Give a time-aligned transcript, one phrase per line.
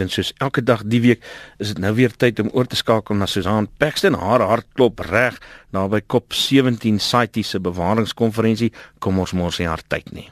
[0.00, 1.24] En soos elke dag die week
[1.58, 4.14] is dit nou weer tyd om oor te skakel na Susan Paxton.
[4.14, 5.38] Haar hart klop reg
[5.70, 8.72] naby Kop 17 CITES se bewaringskonferensie.
[8.98, 10.30] Kom ons mors nie haar tyd nie.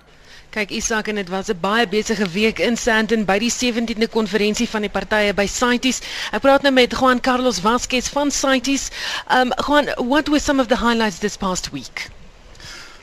[0.51, 4.69] Kyk Isak en dit was 'n baie besige week in Sandton by die 17de konferensie
[4.69, 6.01] van die partye by CITES.
[6.33, 8.91] Ek praat nou met Juan Carlos Vasquez van CITES.
[9.31, 12.11] Um Juan, what were some of the highlights this past week?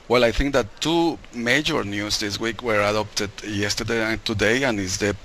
[0.09, 4.79] Well, I think that two major news this week were adopted yesterday and today and
[4.79, 5.15] is the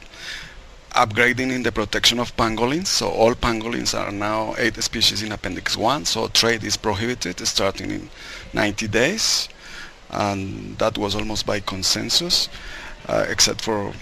[0.94, 2.86] upgrading in the protection of pangolins.
[2.86, 6.04] So all pangolins are now eight species in Appendix 1.
[6.04, 8.10] So trade is prohibited starting in
[8.52, 9.48] 90 days.
[10.10, 12.48] And that was almost by consensus,
[13.08, 13.92] uh, except for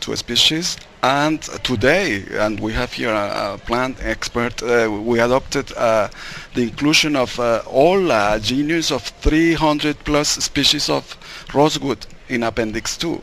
[0.00, 0.76] two species.
[1.02, 6.08] And today, and we have here a, a plant expert, uh, we adopted uh,
[6.54, 11.16] the inclusion of uh, all uh, genus of 300 plus species of
[11.54, 13.22] rosewood in Appendix 2.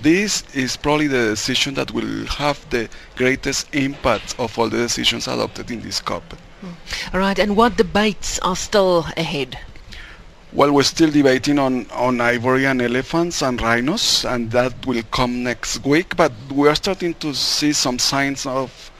[0.00, 5.28] This is probably the decision that will have the greatest impact of all the decisions
[5.28, 6.22] adopted in this COP.
[7.12, 9.58] All right, and what debates are still ahead?
[10.52, 15.44] Well, we're still debating on, on ivory and elephants and rhinos, and that will come
[15.44, 18.90] next week, but we are starting to see some signs of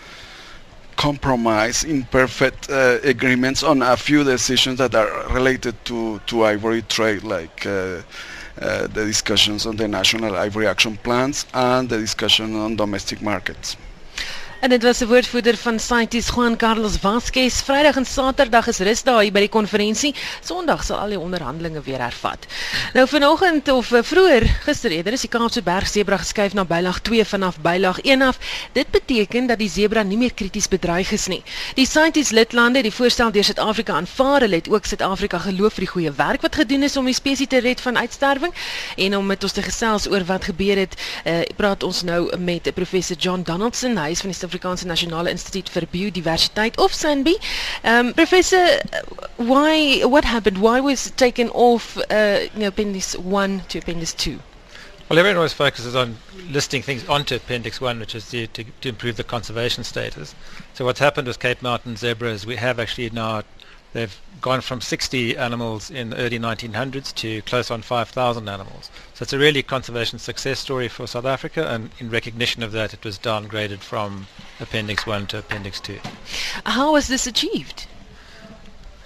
[0.96, 7.24] compromise, imperfect uh, agreements on a few decisions that are related to, to ivory trade,
[7.24, 8.02] like uh,
[8.60, 13.76] Uh, the discussions on the national ivory action plans and the discussion on domestic markets.
[14.60, 17.62] En dit was 'n woordvoerder van CITES Juan Carlos Vasquez.
[17.62, 20.14] Vrydag en Saterdag is rusdae hier by die konferensie.
[20.44, 22.46] Sondag sal al die onderhandelinge weer hervat.
[22.92, 27.00] Nou vanoggend of uh, vroeër gister eerder is die Kaapse Berg sebra geskuif na bylaag
[27.00, 28.38] 2 vanaf bylaag 1 af.
[28.72, 31.42] Dit beteken dat die sebra nie meer krities bedreig is nie.
[31.74, 34.40] Die CITES lidlande het die voorstel deur Suid-Afrika aanvaar.
[34.40, 37.48] Hulle het ook Suid-Afrika geloof vir die goeie werk wat gedoen is om die spesies
[37.48, 38.52] te red van uitsterwing.
[38.96, 40.94] En om met ons te gesels oor wat gebeur het,
[41.24, 43.96] uh, praat ons nou met professor John Donaldson.
[43.96, 47.36] Hy is van die Suid-Afrikaanse Nasionale Instituut vir Biodiversiteit of SANBI.
[47.84, 48.80] Um, professor,
[49.36, 50.58] why what happened?
[50.58, 54.38] Why was taken off uh, you know, Appendix 1 to Appendix 2?
[55.08, 56.18] Well, everyone always focuses on
[56.50, 60.34] listing things onto Appendix 1, which is to, to, to improve the conservation status.
[60.74, 63.42] So what's happened with Cape Mountain zebra is we have actually now
[63.92, 68.90] They've gone from 60 animals in the early 1900s to close on 5,000 animals.
[69.14, 72.94] So it's a really conservation success story for South Africa, and in recognition of that,
[72.94, 74.26] it was downgraded from
[74.60, 75.98] Appendix 1 to Appendix 2.
[76.66, 77.86] How was this achieved?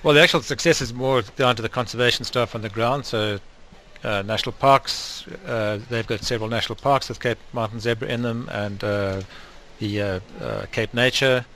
[0.03, 3.07] Well, the actual success is more down to the conservation staff on the ground.
[3.07, 3.41] So
[4.05, 8.51] uh, national parks, uh, they've got several national parks with Cape Mountain zebra in them,
[8.53, 9.23] and uh,
[9.79, 11.47] the uh, uh, Cape Nature.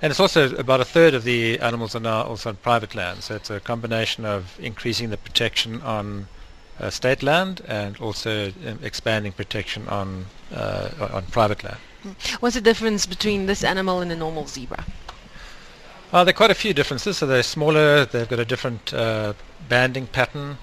[0.00, 3.22] And it's also about a third of the animals are now also on private land.
[3.24, 6.28] So it's a combination of increasing the protection on
[6.80, 11.78] uh, state land and also um, expanding protection on uh, on private land.
[12.38, 14.84] What's the difference between this animal and a normal zebra?
[16.12, 17.18] Uh, there are quite a few differences.
[17.18, 18.04] So they're smaller.
[18.04, 19.34] They've got a different uh,
[19.68, 20.58] banding pattern.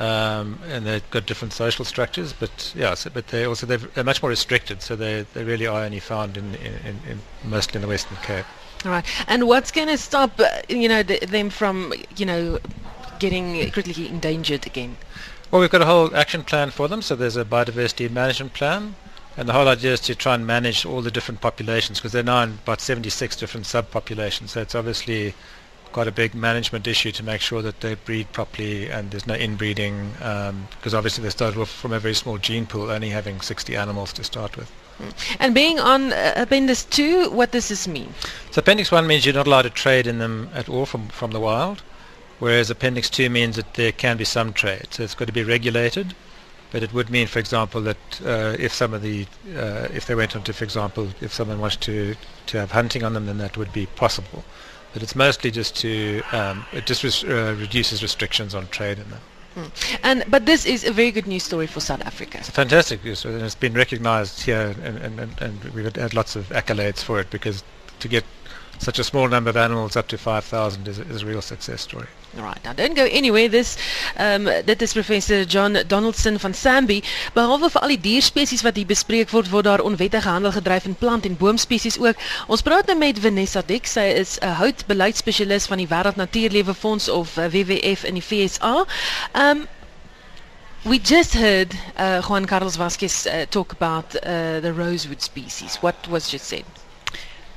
[0.00, 4.22] Um, and they've got different social structures, but yeah, so, but they also they're much
[4.22, 7.88] more restricted, so they, they really are only found in, in, in mostly in the
[7.88, 8.46] Western Cape.
[8.86, 12.58] All right, and what's going to stop uh, you know th- them from you know
[13.18, 14.96] getting critically endangered again?
[15.50, 17.02] Well, we've got a whole action plan for them.
[17.02, 18.94] So there's a biodiversity management plan,
[19.36, 22.22] and the whole idea is to try and manage all the different populations because they're
[22.22, 24.48] now in about 76 different subpopulations.
[24.48, 25.34] So it's obviously
[25.92, 29.34] quite a big management issue to make sure that they breed properly and there's no
[29.34, 33.40] inbreeding because um, obviously they started off from a very small gene pool, only having
[33.40, 34.70] 60 animals to start with.
[35.38, 38.12] And being on uh, Appendix 2, what does this mean?
[38.50, 41.30] So Appendix 1 means you're not allowed to trade in them at all from, from
[41.30, 41.82] the wild,
[42.38, 44.88] whereas Appendix 2 means that there can be some trade.
[44.90, 46.14] So it's got to be regulated,
[46.70, 49.26] but it would mean, for example, that uh, if some of the,
[49.56, 52.14] uh, if they went on to, for example, if someone wants to,
[52.46, 54.44] to have hunting on them, then that would be possible
[54.92, 59.10] but it's mostly just to um, it just res- uh, reduces restrictions on trade in
[59.10, 59.20] them.
[59.54, 59.64] Hmm.
[60.04, 62.38] And but this is a very good news story for South Africa.
[62.38, 66.36] It's fantastic news, and it's been recognised here, and, and, and, and we've had lots
[66.36, 67.64] of accolades for it because
[67.98, 68.24] to get
[68.80, 72.06] such a small number of animals up to 5,000 is, is a real success story.
[72.34, 73.48] Right, now don't go anywhere.
[73.48, 73.76] This
[74.16, 77.02] um dit is professor John Donaldson van Sambi.
[77.34, 80.94] Behalwe vir al die dierspesies wat hier bespreek word, word daar onwettige handel gedryf in
[80.94, 82.16] plant en boomspesies ook.
[82.46, 83.90] Ons praat nou met Vanessa Dick.
[83.90, 88.86] Sy is 'n houtbeleidsspesialis van die Wêreld Natuurlewe Fonds of uh, WWF in die FSA.
[89.34, 89.66] Um
[90.82, 95.76] We just heard uh, Juan Carlos Vasquez uh, talk about uh, the rosewood species.
[95.82, 96.64] What was just said?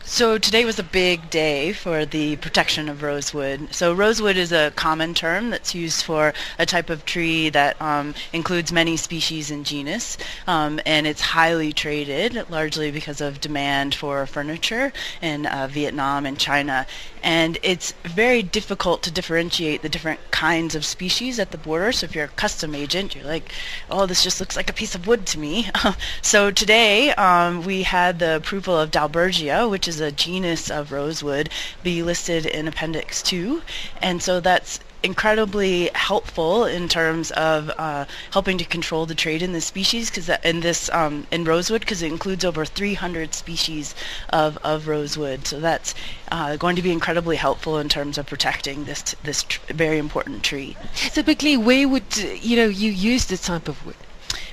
[0.05, 3.73] So today was a big day for the protection of rosewood.
[3.73, 8.13] So rosewood is a common term that's used for a type of tree that um,
[8.33, 14.25] includes many species and genus, um, and it's highly traded, largely because of demand for
[14.27, 14.91] furniture
[15.21, 16.85] in uh, Vietnam and China.
[17.23, 21.93] And it's very difficult to differentiate the different kinds of species at the border.
[21.93, 23.53] So if you're a custom agent, you're like,
[23.89, 25.69] oh, this just looks like a piece of wood to me.
[26.21, 31.49] so today um, we had the approval of Dalbergia, which is a genus of rosewood,
[31.83, 33.61] be listed in Appendix 2.
[34.01, 39.51] And so that's incredibly helpful in terms of uh, helping to control the trade in
[39.51, 43.93] this species because in this um, in rosewood because it includes over 300 species
[44.29, 45.93] of, of rosewood so that's
[46.31, 50.41] uh, going to be incredibly helpful in terms of protecting this this tr- very important
[50.41, 50.77] tree
[51.13, 53.95] Typically, where would uh, you know you use this type of wood?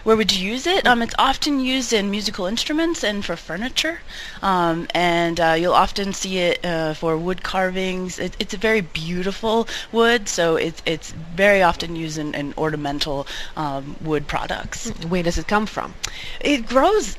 [0.02, 0.86] Where would you use it?
[0.86, 4.00] Um, it's often used in musical instruments and for furniture,
[4.40, 8.18] um, and uh, you'll often see it uh, for wood carvings.
[8.18, 13.26] It, it's a very beautiful wood, so it's it's very often used in, in ornamental
[13.56, 14.88] um, wood products.
[15.06, 15.94] Where does it come from?
[16.40, 17.16] It grows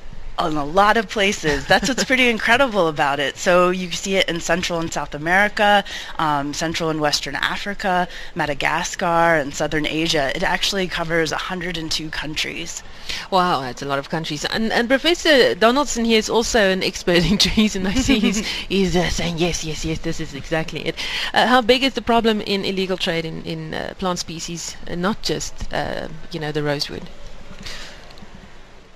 [0.47, 1.65] in a lot of places.
[1.67, 3.37] That's what's pretty incredible about it.
[3.37, 5.83] So you see it in Central and South America,
[6.19, 10.31] um, Central and Western Africa, Madagascar, and Southern Asia.
[10.35, 12.83] It actually covers 102 countries.
[13.29, 14.45] Wow, that's a lot of countries.
[14.45, 18.39] And, and Professor Donaldson here is also an expert in trees, and I see he's,
[18.45, 20.95] he's uh, saying, yes, yes, yes, this is exactly it.
[21.33, 25.01] Uh, how big is the problem in illegal trade in, in uh, plant species, and
[25.01, 27.09] not just, uh, you know, the rosewood?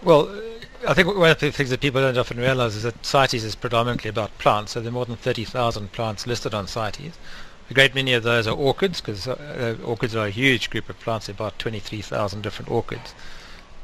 [0.04, 0.30] Well,
[0.88, 3.56] I think one of the things that people don't often realize is that CITES is
[3.56, 7.18] predominantly about plants, so there are more than 30,000 plants listed on CITES.
[7.72, 11.00] A great many of those are orchids, because uh, orchids are a huge group of
[11.00, 13.16] plants, about 23,000 different orchids.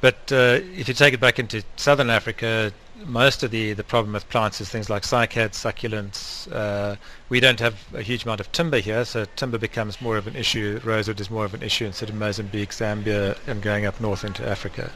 [0.01, 2.73] But uh, if you take it back into southern Africa,
[3.05, 6.51] most of the, the problem with plants is things like cycads, succulents.
[6.51, 6.95] Uh,
[7.29, 10.35] we don't have a huge amount of timber here, so timber becomes more of an
[10.35, 10.79] issue.
[10.83, 14.47] Rosewood is more of an issue instead of Mozambique, Zambia, and going up north into
[14.47, 14.91] Africa.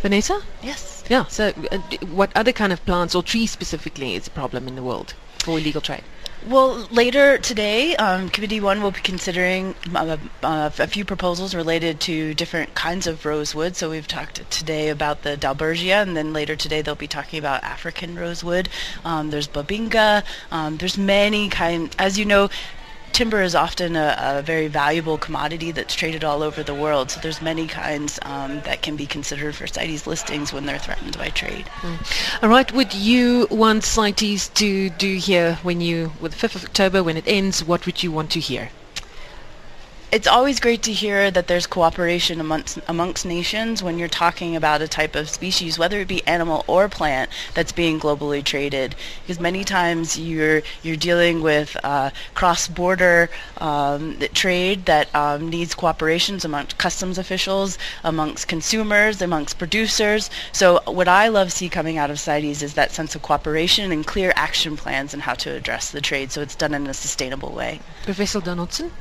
[0.00, 0.42] Vanessa?
[0.62, 1.04] Yes.
[1.08, 4.66] Yeah, so uh, d- what other kind of plants or trees specifically is a problem
[4.68, 6.04] in the world for illegal trade?
[6.46, 12.00] Well, later today, um, Committee 1 will be considering uh, uh, a few proposals related
[12.00, 13.76] to different kinds of rosewood.
[13.76, 17.64] So we've talked today about the Dalbergia, and then later today they'll be talking about
[17.64, 18.68] African rosewood.
[19.06, 20.22] Um, there's Bubinga.
[20.50, 21.96] Um, there's many kinds.
[21.98, 22.50] As you know,
[23.14, 27.10] timber is often a, a, very valuable commodity that's traded all over the world.
[27.10, 31.16] So there's many kinds um, that can be considered for CITES listings when they're threatened
[31.16, 31.66] by trade.
[31.80, 32.42] Mm.
[32.42, 36.64] All right, would you want CITES to do here when you, with the 5th of
[36.64, 38.70] October, when it ends, what would you want to hear?
[40.14, 44.80] It's always great to hear that there's cooperation amongst amongst nations when you're talking about
[44.80, 48.94] a type of species, whether it be animal or plant, that's being globally traded.
[49.22, 53.28] Because many times you're you're dealing with uh, cross-border
[53.58, 60.30] um, trade that um, needs cooperations amongst customs officials, amongst consumers, amongst producers.
[60.52, 64.06] So what I love see coming out of CITES is that sense of cooperation and
[64.06, 67.50] clear action plans on how to address the trade, so it's done in a sustainable
[67.50, 67.80] way.
[68.04, 68.92] Professor Donaldson.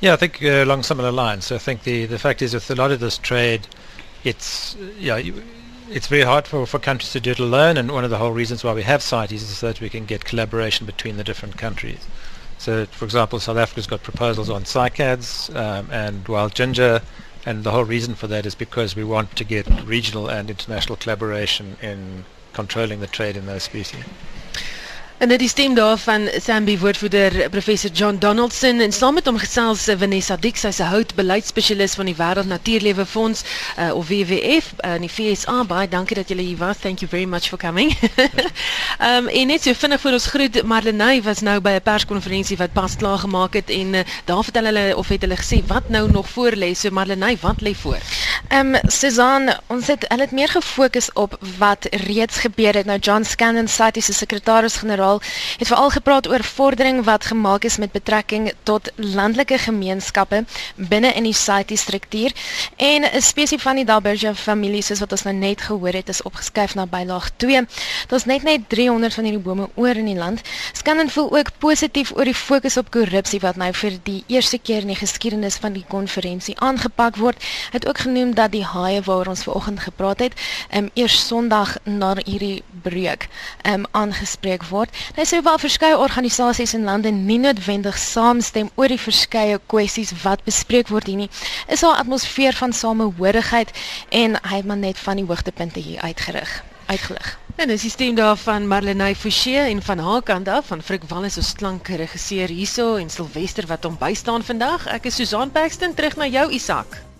[0.00, 1.46] Yeah, I think uh, along similar lines.
[1.46, 3.66] So I think the, the fact is with a lot of this trade,
[4.22, 5.20] it's yeah,
[5.90, 7.76] it's very hard for, for countries to do it alone.
[7.76, 10.04] And one of the whole reasons why we have CITES is so that we can
[10.04, 12.06] get collaboration between the different countries.
[12.58, 17.02] So, for example, South Africa's got proposals on cycads um, and wild ginger,
[17.44, 20.96] and the whole reason for that is because we want to get regional and international
[20.96, 24.04] collaboration in controlling the trade in those species.
[25.24, 29.86] En dit stem daar van Sambi woordvoerder professor John Donaldson en saam met hom gesels
[29.88, 33.42] eh, Vanessa Dix, sy's 'n houtbeleidsspesialis van die Wêreld Natuurlewe Fonds
[33.78, 35.64] uh, of WWF uh, in die FSA.
[35.64, 36.76] Baie dankie dat julle hier was.
[36.76, 37.96] Thank you very much for coming.
[39.00, 42.72] um en net so vinnig voor ons groet Marlenae was nou by 'n perskonferensie wat
[42.72, 46.10] pas klaar gemaak het en uh, daar vertel hulle of het hulle gesê wat nou
[46.10, 46.74] nog voor lê.
[46.74, 47.98] So Marlenae, wat lê voor?
[48.48, 52.86] Ehm um, Susan, ons het hulle het meer gefokus op wat reeds gebeur het.
[52.86, 57.76] Nou John Scanlon, CITES se sekretaris-generaal generaal het veral gepraat oor vordering wat gemaak is
[57.76, 60.44] met betrekking tot landelike gemeenskappe
[60.76, 62.32] binne in die CITES struktuur
[62.76, 66.22] en 'n spesie van die Dalbergia familie soos wat ons nou net gehoor het is
[66.22, 67.66] opgeskuif na bylaag 2.
[68.08, 70.40] Daar's net net 300 van hierdie bome oor in die land.
[70.72, 74.80] Scannen voel ook positief oor die fokus op korrupsie wat nou vir die eerste keer
[74.80, 77.36] in die geskiedenis van die konferensie aangepak word.
[77.42, 80.32] Hy het ook genoem dat die haie waaroor ons vanoggend gepraat het,
[80.74, 83.28] um, eers Sondag na hierdie breuk
[83.62, 84.90] um, aangespreek word.
[85.16, 90.44] Hy sê wel verskeie organisasies en lande nie noodwendig saamstem oor die verskeie kwessies wat
[90.44, 91.30] bespreek word hier nie.
[91.68, 93.70] Is daar 'n atmosfeer van samehorigheid
[94.08, 97.38] en hy het maar net van die hoogtepunte hier uitgerig, uitgelig.
[97.56, 101.36] En dis die stem daarvan Marlenae Forsie en van haar kant af van Frik Wallis
[101.36, 104.86] ons klankregisseur hierso en Silwester wat hom bystaan vandag.
[104.86, 107.13] Ek is Susan Paxton terug na jou Isak.